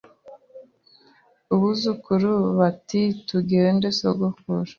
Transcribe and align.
abuzukuru 1.53 2.31
bati 2.57 3.01
tugende 3.27 3.87
sogokuru 3.99 4.69